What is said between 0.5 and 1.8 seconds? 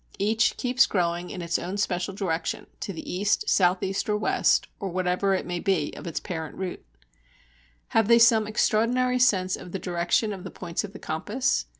keeps growing in its own